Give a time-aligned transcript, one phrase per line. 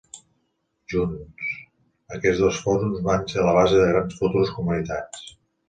[0.93, 1.51] Junts,
[2.17, 5.33] aquests dos fòrums van ser la base de grans futures comunitats.